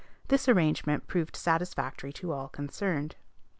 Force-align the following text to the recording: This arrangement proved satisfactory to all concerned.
This 0.29 0.49
arrangement 0.49 1.05
proved 1.05 1.35
satisfactory 1.35 2.11
to 2.13 2.31
all 2.31 2.47
concerned. 2.49 3.17